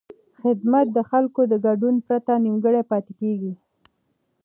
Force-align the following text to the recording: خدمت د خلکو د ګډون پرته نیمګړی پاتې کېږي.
خدمت 0.41 0.87
د 0.95 0.99
خلکو 1.09 1.41
د 1.51 1.53
ګډون 1.65 1.95
پرته 2.07 2.33
نیمګړی 2.45 2.81
پاتې 2.91 3.13
کېږي. 3.21 3.53